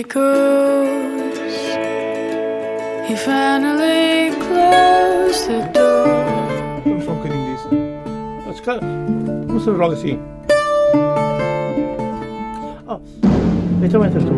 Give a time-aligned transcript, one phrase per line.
[0.00, 1.38] echoes.
[3.06, 6.06] He finally closed the door.
[6.84, 7.68] Vamos só um bocadinho disso.
[8.48, 8.80] Ah, se calhar,
[9.46, 10.18] Começamos logo assim.
[12.88, 13.00] Oh,
[13.82, 14.30] então entras tu.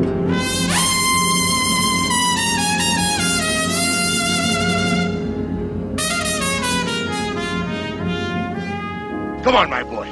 [9.45, 10.09] Come on, my boy.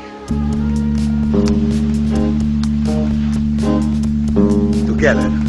[4.86, 5.39] Together.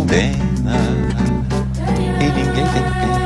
[0.00, 0.80] Condena
[1.92, 3.20] e ninguém tem pena.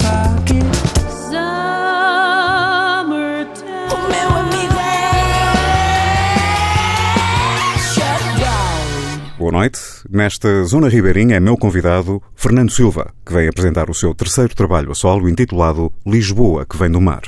[0.00, 0.64] Pocket.
[9.38, 9.78] Boa noite.
[10.10, 14.90] Nesta Zona Ribeirinha é meu convidado Fernando Silva, que vem apresentar o seu terceiro trabalho
[14.90, 17.22] a solo intitulado Lisboa, que vem do mar.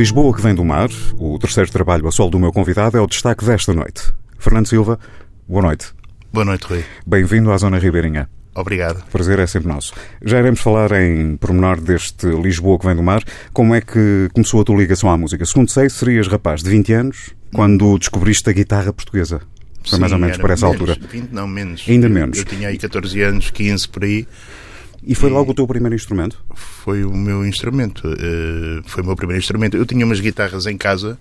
[0.00, 0.88] Lisboa que vem do mar,
[1.18, 4.00] o terceiro trabalho a sol do meu convidado, é o destaque desta noite.
[4.38, 4.98] Fernando Silva,
[5.46, 5.88] boa noite.
[6.32, 6.82] Boa noite, Rui.
[7.06, 8.26] Bem-vindo à Zona Ribeirinha.
[8.54, 9.04] Obrigado.
[9.12, 9.92] Prazer é sempre nosso.
[10.24, 13.22] Já iremos falar em pormenor deste Lisboa que vem do mar.
[13.52, 15.44] Como é que começou a tua ligação à música?
[15.44, 19.42] Segundo sei, serias rapaz de 20 anos quando descobriste a guitarra portuguesa.
[19.86, 21.08] Foi mais Sim, ou menos por essa menos, altura.
[21.10, 21.84] 20, não, menos.
[21.86, 22.38] Ainda Eu- menos.
[22.38, 24.26] Eu tinha aí 14 anos, 15 por aí.
[25.02, 26.42] E foi logo o teu primeiro instrumento?
[26.54, 28.02] Foi o meu instrumento.
[28.06, 29.76] eh, foi o meu primeiro instrumento.
[29.76, 31.18] Eu tinha umas guitarras em casa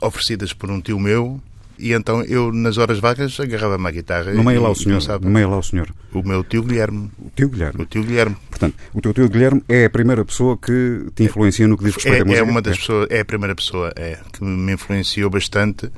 [0.00, 1.40] oferecidas por um tio meu.
[1.82, 4.32] E então eu, nas horas vagas, agarrava-me à guitarra.
[4.34, 4.96] No meio e lá o senhor.
[4.96, 5.24] começava.
[5.24, 5.88] No meio lá o senhor.
[6.12, 7.10] O meu tio Guilherme.
[7.18, 7.82] O tio Guilherme.
[7.82, 8.36] O tio Guilherme.
[8.50, 11.94] Portanto, o teu tio Guilherme é a primeira pessoa que te influencia no que diz
[11.94, 12.40] respeito à É, música.
[12.40, 15.90] é uma das pessoas, é a primeira pessoa é, que me influenciou bastante,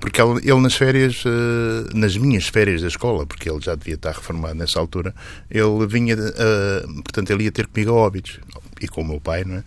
[0.00, 4.12] porque ele, nas férias, eh, nas minhas férias da escola, porque ele já devia estar
[4.12, 5.14] reformado nessa altura,
[5.50, 8.40] ele vinha, eh, portanto, ele ia ter comigo a Óbidos,
[8.80, 9.62] e com o meu pai, não é?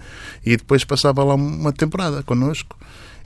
[0.45, 2.77] E depois passava lá uma temporada connosco.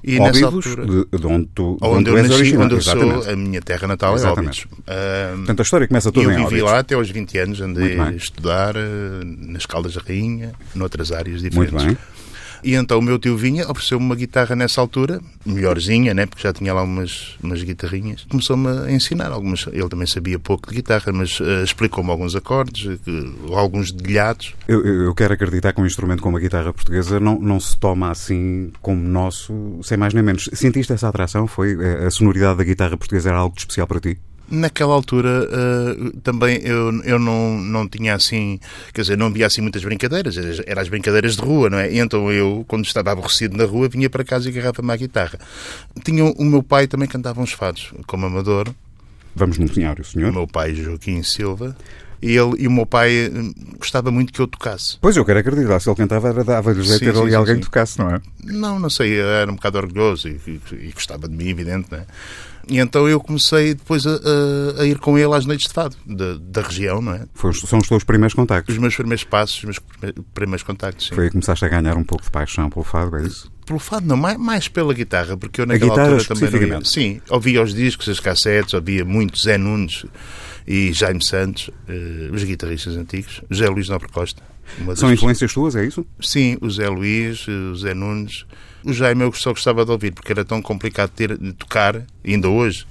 [0.04, 2.77] E nessa Óbidos, altura, de, de onde tu, de onde onde eu nasci, onde eu
[2.77, 3.24] Exatamente.
[3.24, 4.68] sou, a minha terra natal é Exatamente.
[4.68, 4.83] Óbidos.
[4.88, 6.63] Ah, Portanto, a história começa toda eu em vivi Óbidos.
[6.71, 8.80] lá até aos 20 anos, andei a estudar eh,
[9.24, 11.74] nas Caldas da Rainha, noutras áreas diferentes.
[11.74, 11.98] Muito bem.
[12.63, 16.25] E então o meu tio vinha, ofereceu-me uma guitarra nessa altura, melhorzinha, né?
[16.25, 18.25] porque já tinha lá umas, umas guitarrinhas.
[18.30, 19.65] Começou-me a ensinar algumas.
[19.68, 24.54] Ele também sabia pouco de guitarra, mas eh, explicou-me alguns acordes, eh, alguns dedilhados.
[24.68, 27.77] Eu, eu eu quero acreditar que um instrumento como a guitarra portuguesa não, não se
[27.77, 30.50] toma assim como nosso, sem mais nem menos.
[30.54, 31.48] Sentiste essa atração?
[31.48, 34.18] Foi eh, a sonoridade da guitarra portuguesa era algo de especial para ti?
[34.50, 38.60] Naquela altura eh, também eu, eu não, não tinha assim,
[38.94, 41.92] quer dizer, não havia assim muitas brincadeiras, eram era as brincadeiras de rua, não é?
[41.92, 45.38] E então eu, quando estava aborrecido na rua, vinha para casa e agarrava-me à guitarra.
[46.04, 48.74] Tinha o meu pai também cantava uns fados, como amador,
[49.36, 50.32] Vamos no senhor, o o senhor?
[50.32, 51.76] meu pai Joaquim Silva,
[52.22, 54.98] e, ele, e o meu pai hum, gostava muito que eu tocasse.
[55.00, 57.62] Pois eu quero acreditar, se ele cantava era dava-lhe jeito ter ali sim, alguém sim.
[57.62, 58.22] tocasse, não é?
[58.46, 62.00] Não, não sei, era um bocado orgulhoso e, e- e gostava de mim, evidente, não
[62.00, 62.06] é?
[62.69, 65.96] E então eu comecei depois a, a- a ir com ele às noites de fado,
[66.06, 67.25] da, da região, não é?
[67.44, 68.75] Os- são os teus primeiros contactos.
[68.75, 71.16] Os meus primeiros passos, os meus prime- primeiros contactos, sim.
[71.16, 73.50] Foi aí que começaste a ganhar um pouco de paixão pelo fado, é isso?
[73.66, 76.86] Pelo fado, não, mais, mais pela guitarra, porque eu naquela guitarra altura também não ia.
[76.86, 80.06] Sim, ouvia os discos, as cassetes, ouvia muito Zé Nunes
[80.66, 84.42] e Jaime Santos, eh, os guitarristas antigos, José Luís Nobre Costa.
[84.96, 86.06] São influências tuas, é isso?
[86.22, 88.46] Sim, o Zé Luís, eh, o Zé Nunes.
[88.88, 92.48] O Jaime eu só gostava de ouvir, porque era tão complicado ter, de tocar, ainda
[92.50, 92.86] hoje.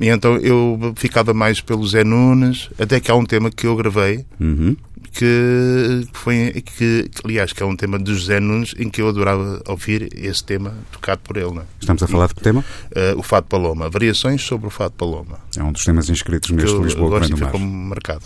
[0.00, 3.76] E então eu ficava mais pelo Zé Nunes, até que há um tema que eu
[3.76, 4.74] gravei, Uhum.
[5.12, 9.08] que foi, que, que, aliás, que é um tema do José Nunes, em que eu
[9.08, 11.58] adorava ouvir esse tema tocado por ele.
[11.58, 11.62] É?
[11.80, 12.64] Estamos a falar de que tema?
[12.94, 15.38] Eh, o Fado Paloma, variações sobre o Fado Paloma.
[15.56, 17.88] É um dos temas inscritos Que neste eu Lisboa que e ficou mar.
[17.88, 18.24] marcado.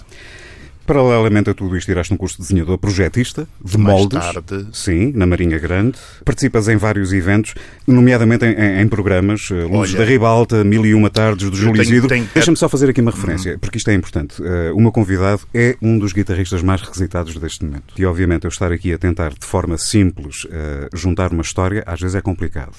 [0.87, 4.19] Paralelamente a tudo isto, tiraste um curso de desenhador projetista, de Mais moldes.
[4.19, 4.67] tarde.
[4.73, 5.99] Sim, na Marinha Grande.
[6.25, 7.55] Participas em vários eventos,
[7.87, 11.56] nomeadamente em, em- em programas, eh, Luzes Olha, da Ribalta, Mil e Uma Tardes do
[11.56, 12.09] Júlio Isidro.
[12.09, 14.43] tenho- Deixa-me só fazer aqui uma referência, porque isto é importante.
[14.43, 17.94] Eh, o meu convidado é um dos guitarristas mais requisitados deste momento.
[17.99, 22.00] E, obviamente, eu estar aqui a tentar, de forma simples, eh, juntar uma história, às
[22.00, 22.75] vezes é complicado.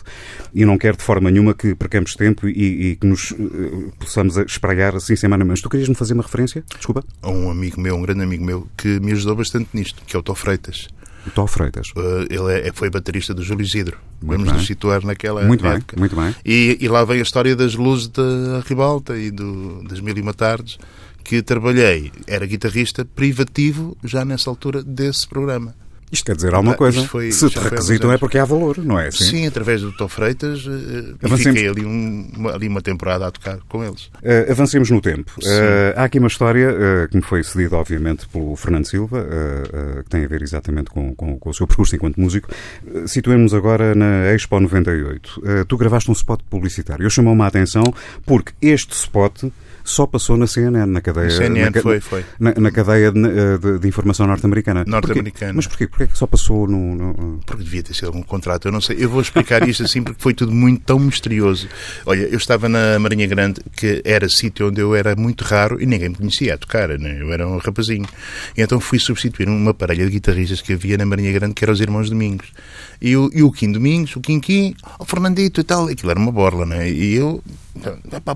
[0.54, 3.34] E não quero, de forma nenhuma, que percamos tempo e, e que nos
[4.00, 5.44] possamos espraiar assim semana.
[5.46, 6.64] Mas tu querias-me fazer uma referência?
[6.78, 7.04] Desculpa.
[7.22, 10.20] A um amigo meu, um grande amigo meu, que me ajudou bastante nisto, que é
[10.20, 10.88] o Tó Freitas.
[11.26, 11.90] O Tó Freitas.
[11.90, 13.98] Uh, ele é- foi baterista do Júlio Isidro.
[14.22, 14.54] Muito Vamos bem.
[14.58, 15.98] nos situar naquela Muito bem, época.
[16.00, 16.34] muito bem.
[16.46, 20.22] E, e lá vem a história das luzes da Ribalta e do, das Mil e
[20.22, 20.78] Uma Tardes,
[21.24, 25.76] que trabalhei, era guitarrista privativo já nessa altura desse programa.
[26.10, 27.04] Isto quer dizer alguma Ah, coisa.
[27.06, 29.26] foi- Se te requisitam é porque há valor, não é assim?
[29.26, 31.44] Sim, através do Tó Freitas, uh, e Avancemos.
[31.60, 34.06] fiquei ali, um- uma, ali uma temporada a tocar com eles.
[34.24, 35.32] Uh, avancemos no tempo.
[35.40, 39.26] Uh, há aqui uma história uh, que me foi cedida, obviamente, pelo Fernando Silva,
[40.04, 42.50] que tem a ver exatamente com, com- com o seu percurso enquanto músico.
[42.86, 45.40] Uh, Situemos agora na Expo 98.
[45.40, 47.04] Uh, tu gravaste um spot publicitário.
[47.06, 47.84] Eu chamou-me a atenção
[48.26, 49.44] porque este spot
[49.90, 52.26] só passou na CNN, na cadeia, CNN, na, foi, foi.
[52.40, 53.22] na- na cadeia de,
[53.58, 54.84] de- de informação norte-americana.
[54.86, 55.54] Norte-americana.
[55.54, 55.88] Mas porquê?
[55.88, 56.96] Porquê é que só passou no...
[56.96, 58.98] no- Porque devia ter sido algum contrato, eu não sei.
[59.00, 61.68] Eu vou explicar isto assim porque foi tudo muito tão misterioso.
[62.06, 65.86] Olha, eu estava na Marinha Grande, que era sítio onde eu era muito raro e
[65.86, 67.18] ninguém me conhecia a tocar, né?
[67.22, 68.06] eu era um rapazinho.
[68.58, 71.74] E então fui substituir uma parelha de guitarristas que havia na Marinha Grande, que eram
[71.74, 72.48] os Irmãos Domingos.
[73.02, 76.32] E o, e o Kim Domingos, o Kim, o Fernandito e tal, aquilo era uma
[76.32, 76.90] borla, né?
[76.90, 77.44] E eu,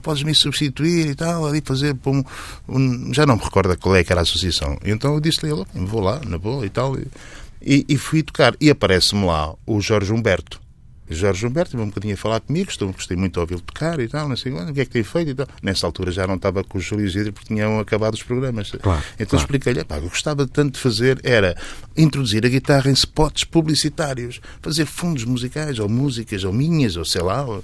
[0.02, 2.24] podes me substituir e tal, ali fazer um,
[2.70, 4.78] um- Já não me recordo qual é que era a associação.
[4.86, 6.96] Então eu disse-lhe, "Olha, vou lá, na boa e tal.
[7.64, 8.56] E, e fui tocar.
[8.62, 10.61] E aparece-me lá o Jorge Humberto.
[11.14, 14.08] Jorge Humberto veio um bocadinho a falar comigo, estou, gostei muito de ouvi-lo tocar e
[14.08, 15.48] tal, não sei o que é que tem feito e tal.
[15.62, 18.72] Nessa altura já não estava com o Júlio Isidro porque tinham acabado os programas.
[18.72, 19.44] Claro, então claro.
[19.44, 21.56] expliquei-lhe, pá, o que eu gostava tanto de fazer era
[21.98, 27.22] introduzir a guitarra em spots publicitários, fazer fundos musicais, ou músicas, ou minhas, ou sei
[27.22, 27.44] lá.
[27.46, 27.64] ou-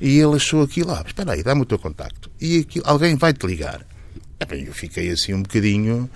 [0.00, 2.30] E ele achou aquilo, ah, espera aí, dá-me o teu contacto.
[2.40, 3.86] E aquilo, alguém vai-te ligar.
[4.50, 6.08] Eu fiquei assim um bocadinho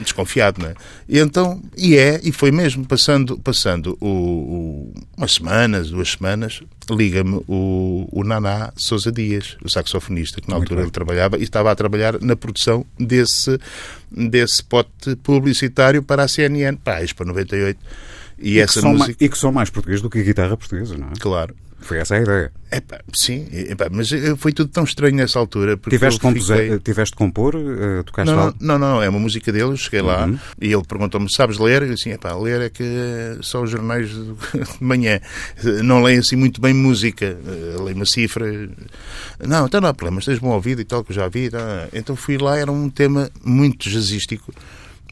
[0.00, 0.74] desconfiado, não é?
[1.08, 6.62] E então, e é, e foi mesmo, passando, passando o, o- umas semanas, duas semanas,
[6.90, 10.84] liga-me o, o Naná Sousa Dias, o saxofonista, que na Muito altura bem.
[10.86, 13.58] ele trabalhava e estava a trabalhar na produção desse,
[14.10, 14.86] desse spot
[15.22, 17.78] publicitário para a CNN, para a Expo 98.
[18.44, 20.96] E, e, que essa música, e que são mais portugueses do que a guitarra portuguesa,
[20.96, 21.12] não é?
[21.18, 21.54] claro.
[21.80, 22.50] Foi essa a ideia.
[22.72, 25.76] Epá, sim, epá, mas eh, foi tudo tão estranho nessa altura.
[25.76, 27.54] Tiveste, compuse- fiquei- tiveste de compor?
[27.56, 28.56] eh, tocaste Não, algo?
[28.58, 30.38] não, não, não, é uma música dele, eu cheguei lá Uhum.
[30.62, 31.82] e ele perguntou-me, sabes ler?
[31.82, 32.82] Eu disse, epá, ler é que
[33.42, 34.34] só os jornais de
[34.80, 35.20] manhã.
[35.84, 38.46] Não leio assim muito bem música, eh, leio uma cifra.
[39.46, 41.50] Não, então não há problema, tens bom ouvido e tal, que eu já vi.
[41.50, 41.88] tá.
[41.92, 44.54] Então fui lá, era um tema muito jazzístico,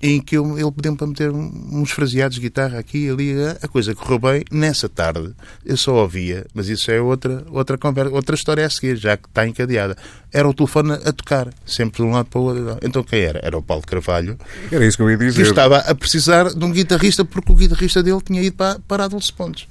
[0.02, 3.34] em que eu, ele pediu-me para meter uns fraseados de guitarra aqui e ali.
[3.62, 4.44] A coisa correu bem.
[4.50, 5.32] Nessa tarde,
[5.64, 9.28] eu só ouvia, mas isso é outra, outra conversa, outra história a seguir, já que
[9.28, 9.96] está encadeada.
[10.32, 12.78] Era o telefone a tocar, sempre de um lado para o outro.
[12.82, 13.38] Então quem era?
[13.44, 14.36] Era o Paulo Carvalho,
[14.72, 15.42] Era isso que eu ia que dizer.
[15.42, 19.08] estava a precisar de um guitarrista porque o guitarrista dele tinha ido para, para a
[19.08, 19.68] Dulce Pontes.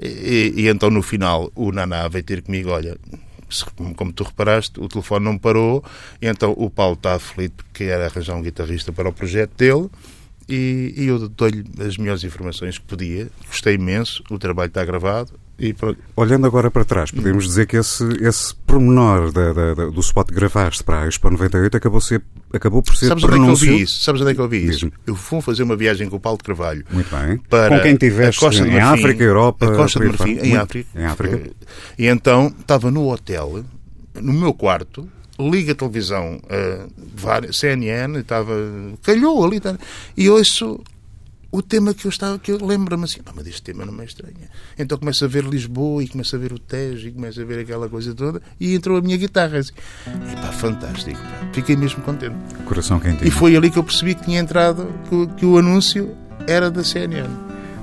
[0.00, 2.96] E, e então no final o Naná veio ter comigo, olha,
[3.96, 5.84] como tu reparaste, o telefone não parou,
[6.20, 9.88] então o Paulo está aflito porque era arranjar um guitarrista para o projeto dele.
[10.48, 13.28] E, e eu dou-lhe as melhores informações que podia.
[13.46, 15.98] Gostei imenso, o trabalho está gravado e pronto.
[16.16, 20.28] Olhando agora para trás, podemos dizer que esse, esse pormenor da- da- da- do spot
[20.28, 23.40] que gravaste para a Expo 98 acabou, ser, acabou por ser Sabes onde é que
[23.40, 23.66] eu pronúncio.
[23.76, 24.02] vi isso?
[24.02, 24.90] Sabes onde é que eu vi isso?
[25.06, 26.84] Eu fui fazer uma viagem com o Paulo de Carvalho.
[26.90, 27.38] Muito bem.
[27.48, 30.56] para Com quem tiveste a Costa em Marfim, África, Europa, a Costa de Marfim, em
[30.56, 30.88] África.
[31.00, 31.50] Em África.
[31.98, 33.64] E então estava no hotel,
[34.20, 38.52] no meu quarto, liga a televisão, eh, várias- CNN, estava,
[39.02, 39.76] calhou ali, tá,
[40.16, 40.80] e ouço
[41.52, 44.00] o tema que eu estava, que eu lembro-me assim, "Pá, mas este tema não me
[44.02, 44.34] é estranho.
[44.78, 47.60] Então começo a ver Lisboa e começo a ver o Tejo e começo a ver
[47.60, 49.58] aquela coisa toda e entrou a minha guitarra.
[49.58, 49.72] Assim,
[50.06, 51.48] e pá, fantástico, pá.
[51.52, 52.34] fiquei mesmo contente.
[52.64, 53.28] Coração quentinho.
[53.28, 56.16] E foi ali que eu percebi que tinha entrado, que, o- que o anúncio
[56.48, 57.28] era da CNN.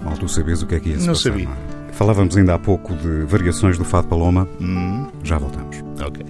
[0.04, 1.48] Mal tu sabias o que é que ia se Não passar, sabia.
[1.48, 1.92] é?
[1.94, 4.48] Falávamos ainda há pouco de variações do Fado Paloma.
[4.60, 5.78] Hum, Já voltamos.
[6.02, 6.26] ok.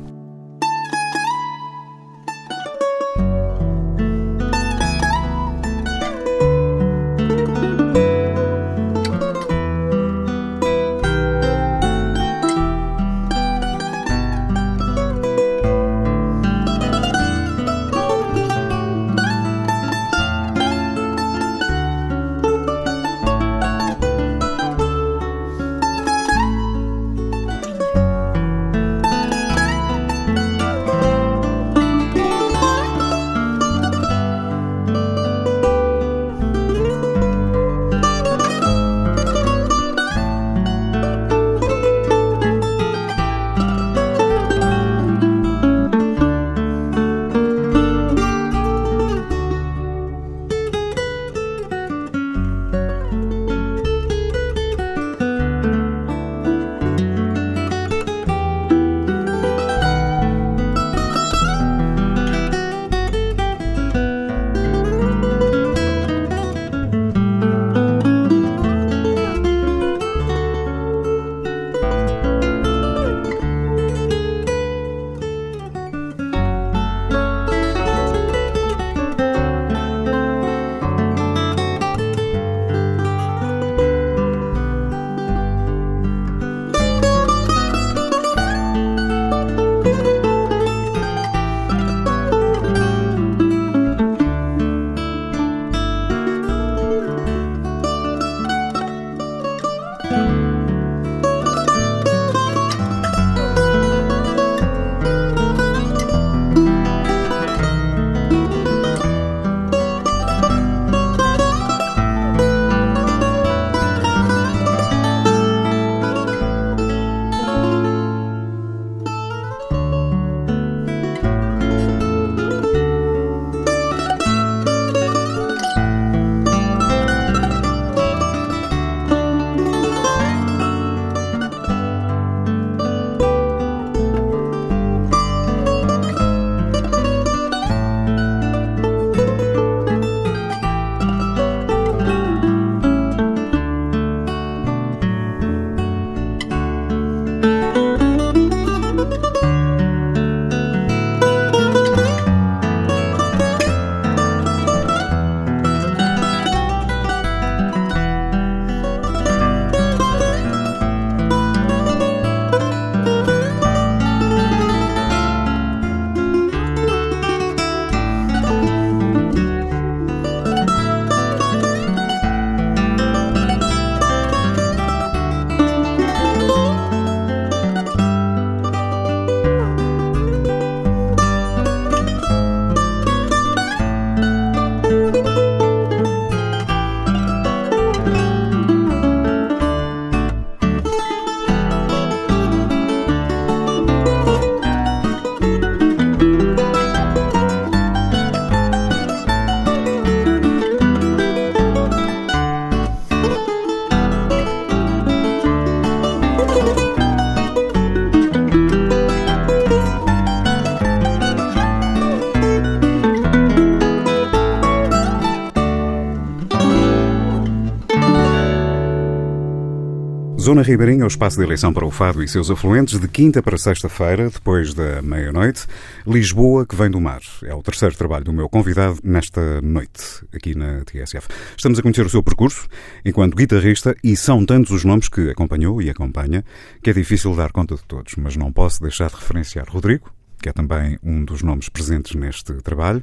[220.59, 223.57] Zona Ribeirinha, o espaço de eleição para o Fado e seus afluentes, de quinta para
[223.57, 225.65] sexta-feira, depois da meia-noite.
[226.05, 227.21] Lisboa, que vem do mar.
[227.43, 231.29] É o terceiro trabalho do meu convidado nesta noite, aqui na TSF.
[231.55, 232.67] Estamos a conhecer o seu percurso
[233.05, 236.43] enquanto guitarrista e são tantos os nomes que acompanhou e acompanha
[236.83, 240.11] que é difícil dar conta de todos, mas não posso deixar de referenciar Rodrigo,
[240.41, 243.01] que é também um dos nomes presentes neste trabalho,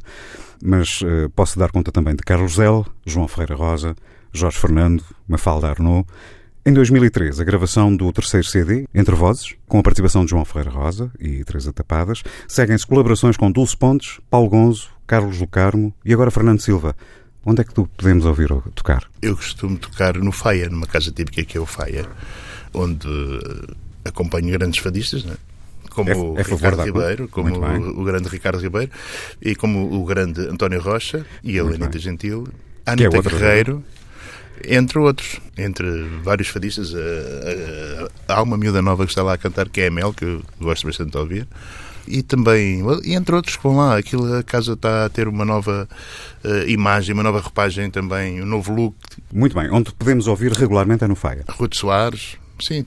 [0.62, 3.96] mas uh, posso dar conta também de Carlos L, João Ferreira Rosa,
[4.30, 6.06] Jorge Fernando, Mafalda Arnaud.
[6.66, 10.70] Em 2003, a gravação do terceiro CD, Entre Vozes, com a participação de João Ferreira
[10.70, 16.28] Rosa e Teresa Tapadas, seguem-se colaborações com Dulce Pontes, Paulo Gonzo, Carlos Lucarmo e agora
[16.28, 16.96] Fernando Silva.
[17.44, 19.04] Onde é que tu podemos ouvir tocar?
[19.22, 22.04] Eu costumo tocar no Faia, numa casa típica que é o Faia,
[22.74, 23.06] onde
[24.04, 25.36] acompanho grandes fadistas, né?
[25.90, 28.90] como É- é o favor Ricardo Ribeiro, como o, o grande Ricardo Ribeiro
[29.40, 31.96] e como o grande António Rocha e a Lenita.
[31.96, 32.48] Gentil,
[32.84, 33.84] é Anitta outra Guerreiro,
[34.64, 35.86] entre outros, entre
[36.22, 36.92] vários fadistas.
[36.94, 40.12] eh, eh, há uma miúda nova que está lá a cantar, que é a Mel,
[40.12, 41.46] que eu gosto bastante de ouvir.
[42.08, 45.44] E também, e entre outros que vão lá, aquilo, a casa está a ter uma
[45.44, 45.88] nova
[46.44, 48.96] eh, imagem, uma nova roupagem também, um novo look.
[49.32, 51.44] Muito bem, onde podemos ouvir regularmente é no Faia.
[51.48, 52.84] Ruth Soares, sim,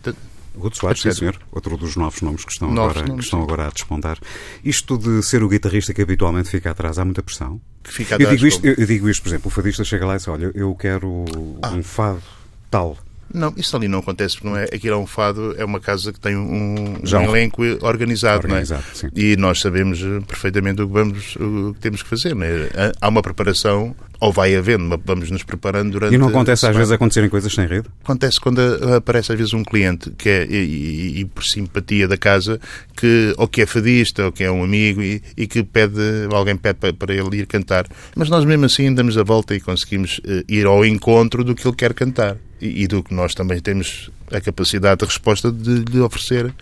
[0.59, 1.31] Ruth Soares, sim Percebe?
[1.33, 1.47] senhor.
[1.51, 3.45] Outro dos novos nomes que estão, Novos agora, nomes, que estão sim.
[3.45, 4.17] agora a despontar.
[4.63, 7.59] Isto de ser o guitarrista que habitualmente fica atrás, há muita pressão?
[7.81, 10.05] que fica Eu atrás digo, isto, eu, eu digo isto, por exemplo, o fadista chega
[10.05, 11.25] lá e diz, olha, eu quero
[11.61, 11.69] Ah.
[11.71, 12.21] um fado
[12.69, 12.97] tal.
[13.33, 16.11] Não, isso ali não acontece, porque não é, aquilo é um fado, é uma casa
[16.11, 19.11] que tem um, um elenco organizado, Organizado, não é?
[19.15, 22.69] E nós sabemos eh, perfeitamente o que, vamos, o que temos que fazer, não é?
[22.75, 26.65] Há- Há uma preparação, ou vai havendo, mas vamos nos preparando durante E não acontece
[26.65, 27.87] às vezes acontecerem coisas sem rede?
[28.03, 32.07] Acontece quando a- aparece às vezes um cliente que é, e, e- e por simpatia
[32.07, 32.59] da casa,
[32.97, 35.99] que ou que é fadista, ou que é um amigo e, e que pede,
[36.33, 37.85] alguém pede para, para ele ir cantar.
[38.15, 41.67] Mas nós mesmo assim damos a volta e conseguimos eh, ir ao encontro do que
[41.67, 42.35] ele quer cantar.
[42.61, 46.53] E, e do que nós também temos a capacidade de resposta de lhe oferecer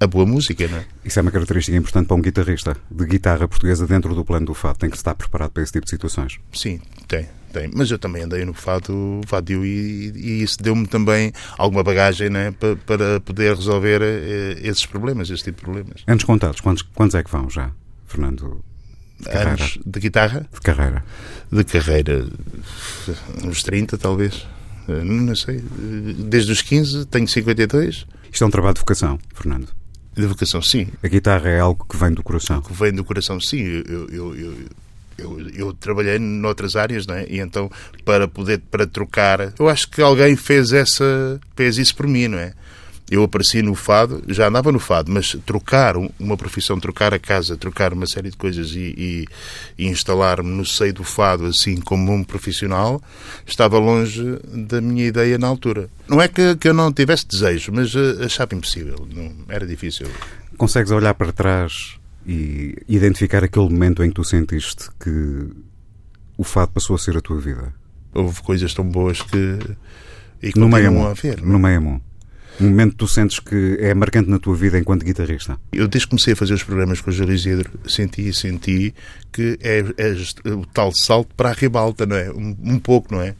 [0.00, 0.84] a boa música, não é?
[1.04, 4.54] Isso é uma característica importante para um guitarrista de guitarra portuguesa dentro do plano do
[4.54, 4.78] fado.
[4.78, 6.40] Tem que estar preparado para esse tipo de situações.
[6.52, 7.70] Sim, tem, tem.
[7.72, 12.50] Mas eu também andei no fado vadio e, e isso deu-me também alguma bagagem né,
[12.50, 16.02] para, para poder resolver eh, esses problemas, esse tipo de problemas.
[16.08, 17.70] Anos contados, quantos, quantos é que vão já,
[18.06, 18.64] Fernando?
[19.20, 19.30] De.
[19.30, 21.04] Anos de guitarra, De carreira.
[21.52, 22.26] de carreira,
[23.44, 24.44] uns 30 talvez.
[24.88, 25.56] Eh, Não sei.
[25.58, 28.06] Eh, Desde os 15, tenho 52.
[28.32, 29.68] Isto é um trabalho de vocação, Fernando.
[30.14, 30.88] De vocação, sim.
[31.02, 32.60] A guitarra é algo que vem do coração.
[32.60, 33.60] que vem do coração, sim.
[33.60, 34.54] Eu, eu, eu,
[35.18, 37.26] eu, eu trabalhei noutras áreas, não é?
[37.28, 37.70] E então,
[38.04, 42.38] para poder, para trocar, eu acho que alguém fez essa, fez isso por mim, não
[42.38, 42.52] é?
[43.14, 47.18] Eu apareci no fado, já andava no fado, mas trocar um- uma profissão, trocar a
[47.18, 49.26] casa, trocar uma série de coisas e, e-
[49.76, 53.02] e instalar-me no seio do fado, assim como um profissional,
[53.46, 54.22] estava longe
[54.68, 55.90] da minha ideia na altura.
[56.08, 60.06] Não é que, que eu não tivesse desejo, mas eh, achava impossível, não, era difícil.
[60.56, 61.96] Consegues olhar para trás
[62.26, 65.48] e identificar aquele momento em que tu sentiste que
[66.38, 67.74] o fado passou a ser a tua vida?
[68.14, 69.58] houve coisas tão boas que
[70.42, 71.40] e No meio a haver.
[71.42, 72.00] No meio.
[72.60, 75.58] Um momento que tu sentes que é marcante na tua vida enquanto guitarrista.
[75.72, 78.94] Eu desde que comecei a fazer os programas com o Júlio Isidro senti e senti
[79.32, 82.30] que é, é o tal salto para a ribalta, não é?
[82.30, 83.34] Um, um pouco, não é?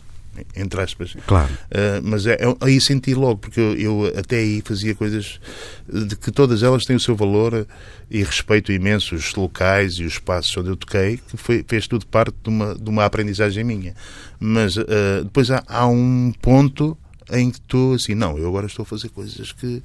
[0.57, 1.14] Entre aspas.
[1.27, 1.53] Claro.
[1.70, 5.38] Uh, mas é, é- aí senti logo, porque eu, eu até aí fazia coisas
[5.87, 7.66] de que todas elas têm o seu valor
[8.11, 12.07] e respeito imenso os locais e os espaços onde eu toquei, que foi, fez tudo
[12.07, 13.94] parte de uma, de uma aprendizagem minha.
[14.40, 16.96] Mas uh, depois há, há um ponto
[17.33, 19.83] em que estou assim, não, eu agora estou a fazer coisas que,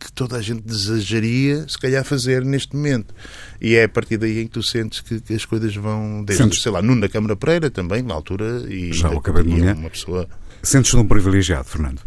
[0.00, 3.14] que- toda a gente desejaria, se calhar, fazer neste momento.
[3.60, 6.44] E é a partir daí em que tu sentes que, que as coisas vão, desde,
[6.44, 9.66] Sentes- sei lá, Nuno da Câmara Pereira também, na altura, e, Já o acabei de
[9.66, 10.28] é uma pessoa
[10.62, 12.00] Sentes-te um privilegiado, Fernando.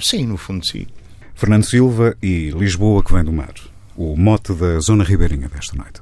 [0.00, 0.86] Sim, no fundo, sim.
[1.34, 3.54] Fernando Silva e Lisboa que vem do mar.
[3.96, 6.00] O mote da Zona Ribeirinha desta noite.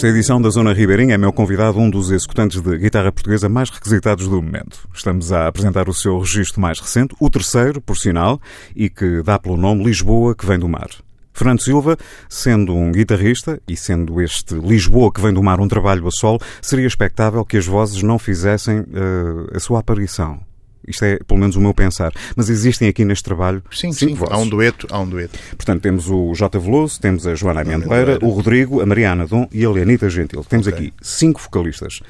[0.00, 3.68] Nesta edição da Zona Ribeirinha é meu convidado um dos executantes de guitarra portuguesa mais
[3.68, 4.88] requisitados do momento.
[4.94, 8.40] Estamos a apresentar o seu registro mais recente, o terceiro, por sinal,
[8.74, 10.88] e que dá pelo nome Lisboa que vem do mar.
[11.34, 11.98] Fernando Silva,
[12.30, 16.40] sendo um guitarrista e sendo este Lisboa que vem do mar um trabalho a solo,
[16.62, 20.40] seria expectável que as vozes não fizessem uh, a sua aparição.
[20.86, 22.12] Isto é, pelo menos, o meu pensar.
[22.34, 24.34] Mas existem aqui neste trabalho Sim, cinco sim, vozes.
[24.34, 25.38] há um dueto, há um dueto.
[25.50, 26.58] Portanto, temos o J.
[26.58, 28.18] Veloso, temos a Joana Amendoeira.
[28.22, 30.44] o Rodrigo, a Mariana Dom e a Leonita Gentil.
[30.44, 30.78] Temos Ok.
[30.78, 32.00] aqui cinco vocalistas.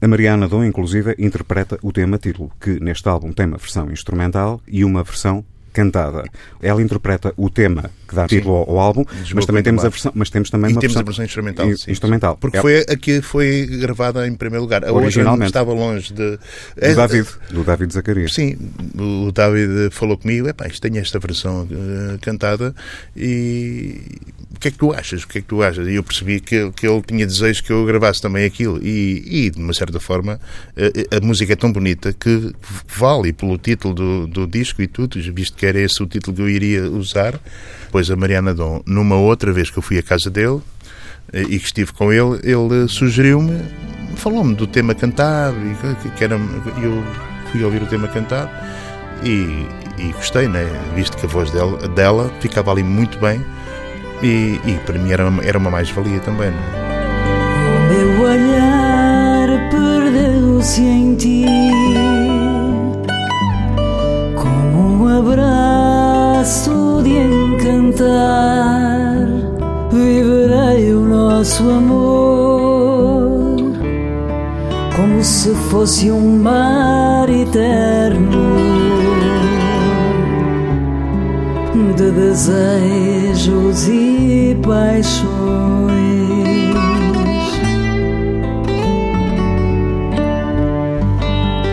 [0.00, 4.60] A Mariana Dom, inclusive, interpreta o tema título, que neste álbum tem uma versão instrumental
[4.68, 6.24] e uma versão cantada.
[6.62, 9.88] Ela interpreta o tema que dá título ao, ao álbum, Lisboa mas também temos a
[9.88, 11.70] versão, mas temos também E uma temos a versão, versão instrumental.
[11.70, 11.90] in- sim.
[11.90, 12.36] instrumental.
[12.36, 14.84] Porque É foi a que foi gravada em primeiro lugar.
[14.84, 15.46] A Originalmente.
[15.50, 16.36] estava longe de.
[16.36, 16.38] do
[16.76, 18.34] É- David, do David Zacarias.
[18.34, 18.56] Sim,
[18.98, 22.74] o David falou comigo, epá, isto tem esta versão eh, cantada
[23.16, 24.00] e
[24.54, 25.22] o que é que tu achas?
[25.24, 25.86] O que é que tu achas?
[25.86, 29.46] E eu percebi que, ele- que ele tinha desejo que eu gravasse também aquilo e,
[29.46, 30.40] e de uma certa forma,
[30.76, 32.52] eh, a música é tão bonita que
[32.96, 36.42] vale pelo título do, do disco e tudo, visto que era esse o título que
[36.42, 37.38] eu iria usar.
[37.96, 40.60] Pois a Mariana Dom, numa outra vez que eu fui à casa dele,
[41.32, 43.58] eh, e que estive com ele, ele sugeriu-me,
[44.16, 47.02] falou-me do tema cantado, e que, era, eu
[47.50, 48.50] fui ouvir o tema cantado
[49.24, 50.68] e, e gostei, né?
[50.94, 53.42] visto que a voz dela, dela ficava ali muito bem
[54.22, 56.50] e, e para mim era, era uma mais-valia também.
[56.50, 56.58] né?
[57.66, 61.46] O meu olhar perdeu-se em ti
[64.36, 66.75] Como um abraço
[67.96, 69.26] de encantar
[69.90, 73.56] Viverei o nosso amor
[74.94, 78.66] Como se fosse um mar eterno
[81.96, 85.26] de desejos e paixões.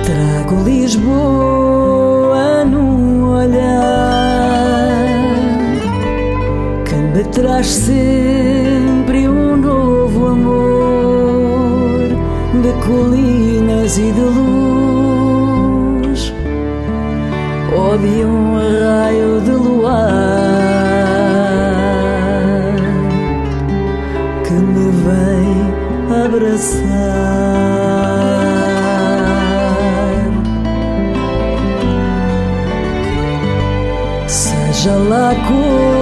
[0.05, 1.52] Trago Lisboa
[7.43, 12.07] traz sempre um novo amor
[12.61, 15.53] de colinas e de luz
[17.77, 20.23] ou de um raio de luar
[24.45, 25.73] que me vem
[26.23, 26.93] abraçar.
[34.29, 35.92] Seja lá como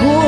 [0.00, 0.21] mar.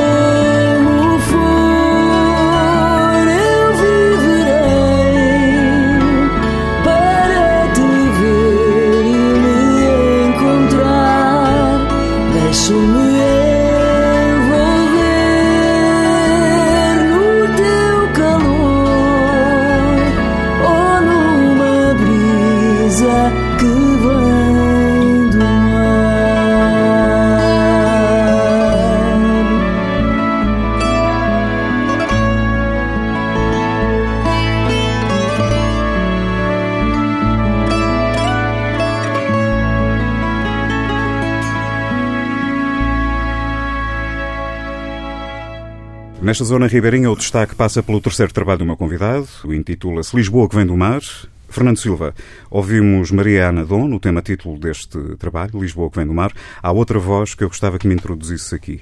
[46.35, 50.55] Nesta zona ribeirinha, o destaque passa pelo terceiro trabalho do meu convidado, intitula-se Lisboa que
[50.57, 50.99] vem do mar.
[51.47, 52.13] Fernando Silva,
[52.51, 56.33] ouvimos Maria Ana Dom no tema título deste trabalho, Lisboa que vem do mar.
[56.61, 58.81] Há outra voz que eu gostava que me introduzisse aqui.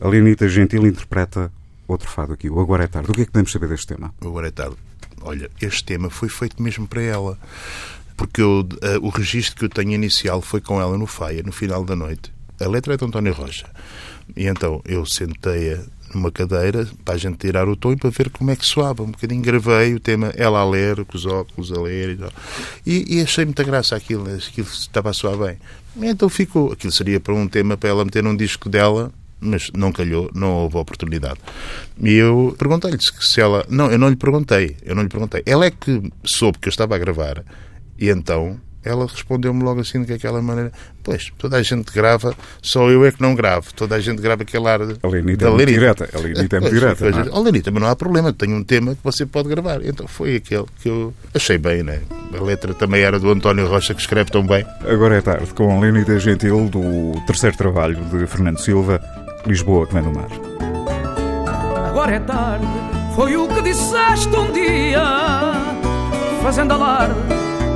[0.00, 1.52] A Leonita Gentil interpreta
[1.86, 3.08] outro fado aqui, o Agora é Tarde.
[3.08, 4.12] O que é que podemos saber deste tema?
[4.20, 4.74] Agora é tarde.
[5.20, 7.38] Olha, este tema foi feito mesmo para ela.
[8.16, 11.52] Porque eu, eh, o registro que eu tenho inicial foi com ela no Faia, no
[11.52, 12.36] final da noite.
[12.60, 13.66] A letra é de António Rocha.
[14.36, 15.80] E então eu sentei-a
[16.14, 19.02] numa cadeira para a gente tirar o tom e para ver como é que soava.
[19.02, 22.32] Um bocadinho gravei o tema, ela a ler, com os óculos a ler e tal.
[22.86, 25.58] E, e achei muita graça aquilo, aquilo estava a soar bem.
[25.96, 26.72] E então ficou.
[26.72, 30.52] Aquilo seria para um tema para ela meter num disco dela, mas não calhou, não
[30.52, 31.38] houve oportunidade.
[32.02, 33.64] E eu perguntei-lhe se ela.
[33.68, 35.42] Não, eu não lhe perguntei, eu não lhe perguntei.
[35.46, 37.44] Ela é que soube que eu estava a gravar
[37.98, 43.04] e então ela respondeu-me logo assim daquela maneira: Pois, toda a gente grava, só eu
[43.04, 43.72] é que não gravo.
[43.74, 44.80] Toda a gente grava aquele ar.
[44.80, 45.78] A Lenita é da muito Lenita.
[45.80, 46.08] direta.
[46.16, 46.96] A Lenita é muito direta.
[46.98, 47.28] pois, não é?
[47.32, 49.84] "Oh, Lenita, mas não há problema, tenho um tema que você pode gravar.
[49.84, 52.00] Então foi aquele que eu achei bem, né?
[52.38, 54.64] A letra também era do António Rocha, que escreve tão bem.
[54.86, 59.00] Agora é tarde, com a Leonida Gentil, do terceiro trabalho de Fernando Silva,
[59.46, 60.28] Lisboa que vem do mar.
[61.88, 62.66] Agora é tarde,
[63.16, 65.02] foi o que disseste um dia,
[66.42, 67.14] fazendo alarde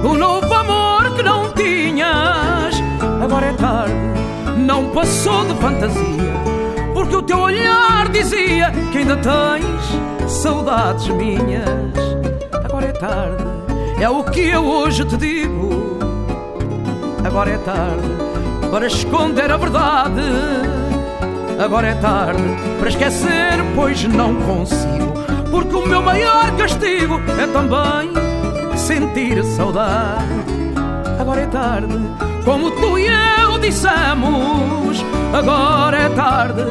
[0.03, 2.75] do novo amor que não tinhas.
[3.23, 3.95] Agora é tarde,
[4.59, 6.33] não passou de fantasia,
[6.95, 11.67] porque o teu olhar dizia que ainda tens saudades minhas.
[12.65, 13.45] Agora é tarde,
[14.01, 15.99] é o que eu hoje te digo.
[17.25, 18.09] Agora é tarde
[18.71, 20.23] para esconder a verdade.
[21.63, 22.43] Agora é tarde
[22.79, 25.13] para esquecer, pois não consigo.
[25.51, 28.13] Porque o meu maior castigo é também
[28.77, 30.62] sentir saudade.
[31.23, 32.01] Agora é tarde,
[32.45, 35.05] como tu e eu dissemos.
[35.33, 36.65] Agora é tarde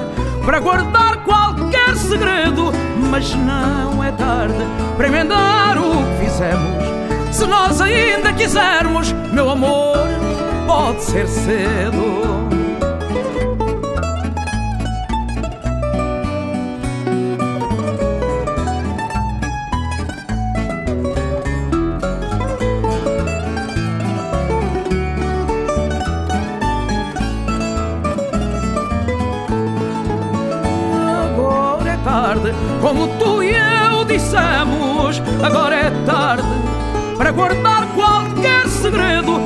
[0.45, 2.73] para guardar qualquer segredo.
[3.09, 4.59] Mas não é tarde
[4.97, 7.33] para emendar o que fizemos.
[7.33, 10.09] Se nós ainda quisermos, meu amor,
[10.67, 12.60] pode ser cedo.
[32.81, 35.21] Como tu e eu dissemos.
[35.43, 36.47] Agora é tarde
[37.17, 39.39] para guardar qualquer segredo.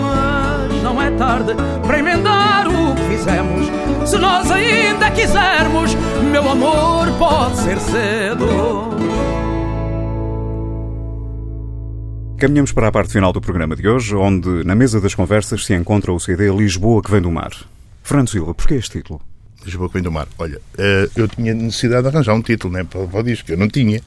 [0.00, 1.52] Mas não é tarde
[1.84, 3.66] para emendar o que fizemos.
[4.08, 5.94] Se nós ainda quisermos,
[6.30, 8.46] meu amor, pode ser cedo.
[12.38, 15.74] Caminhamos para a parte final do programa de hoje, onde na mesa das conversas se
[15.74, 17.50] encontra o CD Lisboa que vem do mar.
[18.02, 19.20] Fernando Silva, porquê este título?
[19.66, 20.26] Lisboa vem do mar.
[20.38, 23.56] Olha, eh, eu tinha necessidade de arranjar um título né, para, para o disco, eu
[23.58, 24.00] não tinha.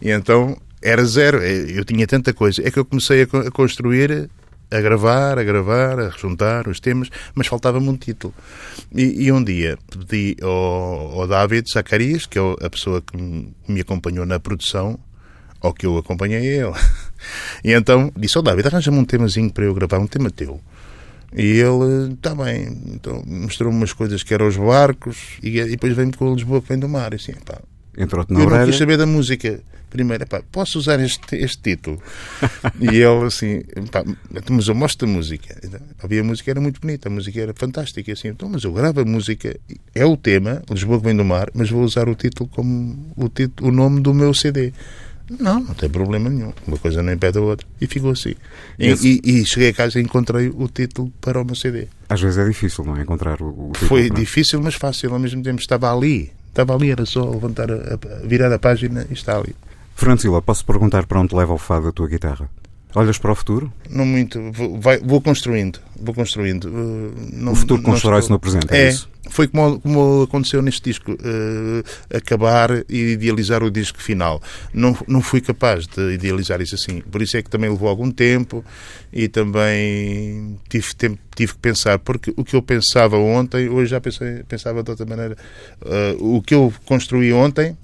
[0.00, 2.62] E então era zero, Eh, eu tinha tanta coisa.
[2.66, 4.30] É que eu comecei a, co- a construir,
[4.70, 8.32] a gravar, a gravar, a juntar os temas, mas faltava-me um título.
[8.94, 13.80] E, e um dia pedi ao, ao David Zacarias, que é a pessoa que me,
[13.80, 14.98] acompanhou na produção,
[15.60, 16.72] ou que eu acompanhei ele.
[17.62, 20.58] E então disse ao David, arranja-me um temazinho para eu gravar, um tema teu.
[21.32, 25.94] E ele, está bem, então mostrou-me umas coisas que eram os barcos e, e depois
[25.94, 27.12] veio-me com o Lisboa que vem do mar.
[27.12, 27.60] E assim, pá,
[27.96, 29.60] Entrou-te na eu não quis saber da música.
[29.90, 32.00] Primeiro, pá, posso usar este, este título?
[32.80, 34.04] e ele assim, pá,
[34.48, 35.56] mas eu mostro a música.
[35.64, 38.10] Então, Havia música, era muito bonita, a música era fantástica.
[38.10, 39.58] e Assim, então, mas eu gravo a música,
[39.94, 43.28] é o tema, Lisboa que vem do mar, mas vou usar o título como o,
[43.28, 44.72] título, o nome do meu CD.
[45.38, 46.52] Não, não tem problema nenhum.
[46.66, 47.66] Uma coisa não impede a outra.
[47.80, 48.34] E ficou assim.
[48.78, 51.86] E, e- e cheguei a casa e encontrei o título para o meu CD.
[52.08, 53.02] Às vezes é difícil, não é?
[53.02, 53.88] Encontrar o, o título.
[53.88, 54.20] Foi não é?
[54.20, 55.12] difícil, mas fácil.
[55.12, 56.32] Ao mesmo tempo estava ali.
[56.48, 59.54] Estava ali, era só levantar, a, a- virar a página e está ali.
[59.94, 62.50] Fernando Silva, posso perguntar para onde leva o fado da tua guitarra?
[62.94, 63.72] Olhas para o futuro?
[63.88, 64.40] Não muito.
[64.52, 65.78] Vou, vai- vou construindo.
[65.96, 66.64] Vou construindo.
[66.64, 69.08] Uh, não- O futuro constrói-se no presente, é isso?
[69.28, 71.12] Foi como, como aconteceu neste disco.
[71.12, 74.42] uh, acabar e idealizar o disco final.
[74.74, 77.00] Não, não fui capaz de idealizar isso assim.
[77.00, 78.64] Por isso é que também levou algum tempo
[79.12, 81.98] e também tive, tempo, tive que pensar.
[82.00, 85.36] Porque o que eu pensava ontem, hoje já pensei, pensava de outra maneira.
[85.80, 87.76] Uh, o que eu construí ontem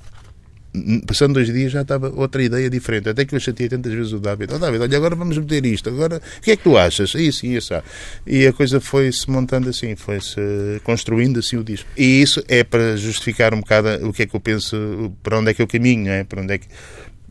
[1.07, 3.09] passando dois dias já estava outra ideia diferente.
[3.09, 4.53] Até que eu chateei tantas vezes o David.
[4.55, 5.89] Oh, David, olha, agora vamos meter isto.
[5.89, 7.14] Agora, o que é que tu achas?
[7.14, 7.74] Isso e isso.
[7.74, 7.83] ah.
[8.27, 10.41] E a coisa foi-se montando assim, foi-se
[10.85, 11.89] construindo assim o disco.
[11.97, 15.51] E isso é para justificar um bocado o que é que eu penso, para onde
[15.51, 16.24] é que eu caminho, é?
[16.24, 16.66] Para onde é que,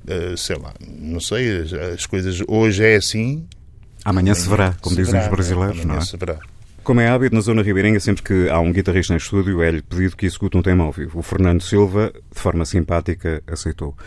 [0.08, 3.46] eh, sei lá, não sei, as, as coisas hoje é assim.
[4.04, 6.06] Amanhã se verá, como se dizem verá, os brasileiros, Amanhã não é?
[6.06, 6.40] se verá.
[6.86, 10.16] Como é hábito na zona ribeirinha, sempre que há um guitarrista em estúdio, é-lhe pedido
[10.16, 11.18] que execute um tema ao vivo.
[11.18, 13.98] O Fernando Silva, de forma simpática, aceitou.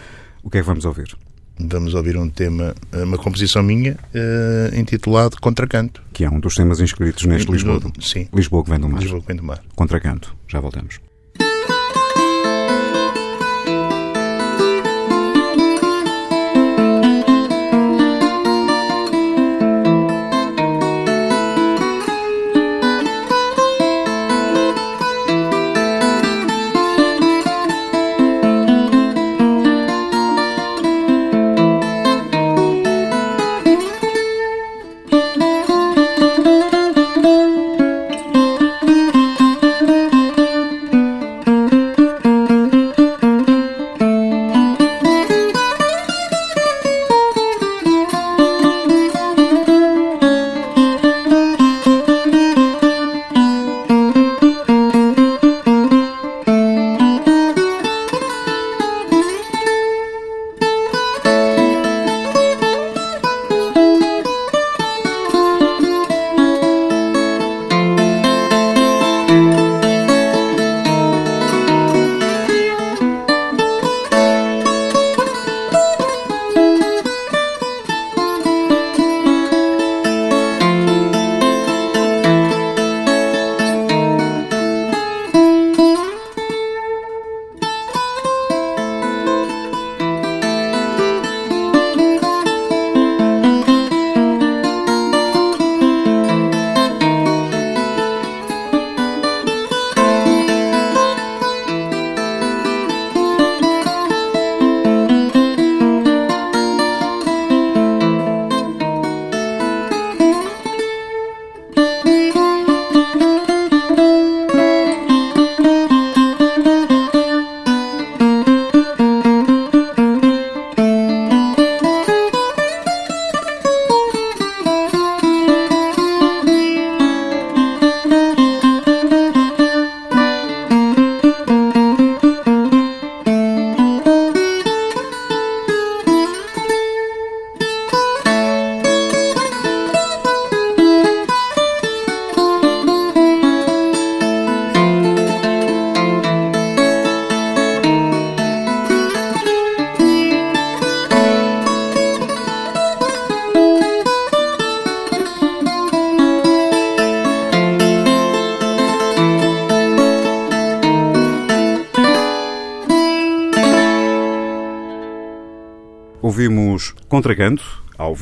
[0.44, 1.12] O que é que vamos ouvir?
[1.58, 6.00] Vamos ouvir um tema, uma composição minha, uh, intitulado Contracanto.
[6.12, 7.80] Que é um dos temas inscritos neste Lisboa.
[8.00, 8.28] Sim.
[8.32, 9.02] Lisboa que vem do mar.
[9.02, 9.60] Lisboa que vem do mar.
[9.74, 10.36] Contracanto.
[10.46, 11.07] Já voltamos.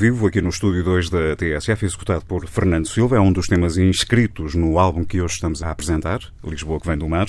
[0.07, 3.17] Vivo, aqui no estúdio 2 da TSF, executado por Fernando Silva.
[3.17, 6.97] É um dos temas inscritos no álbum que hoje estamos a apresentar, Lisboa que vem
[6.97, 7.27] do mar.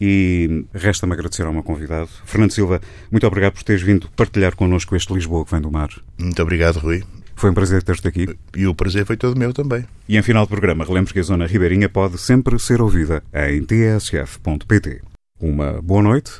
[0.00, 2.08] E resta-me agradecer ao meu convidado.
[2.24, 2.80] Fernando Silva,
[3.12, 5.88] muito obrigado por teres vindo partilhar connosco este Lisboa que vem do mar.
[6.18, 7.04] Muito obrigado, Rui.
[7.36, 8.26] Foi um prazer ter-te aqui.
[8.56, 9.84] E o prazer foi todo meu também.
[10.08, 13.62] E em final do programa, relembro que a Zona Ribeirinha pode sempre ser ouvida em
[13.64, 15.00] tsf.pt.
[15.40, 16.32] Uma boa noite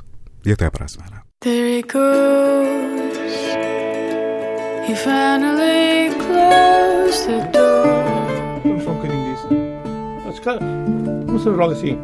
[0.44, 1.22] e até para a semana.
[4.88, 7.84] He finally closed the door.
[8.64, 9.48] Vamos só um bocadinho disso.
[10.24, 11.98] Mas, cara, não sei logo assim.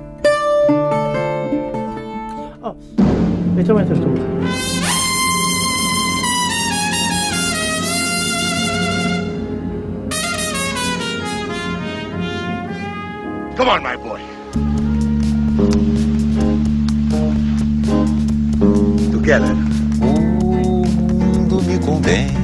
[2.63, 2.75] Ah,
[3.57, 4.05] então entras tu.
[13.57, 14.21] Come on, my boy.
[19.11, 19.57] Together.
[20.03, 22.44] O mundo me condena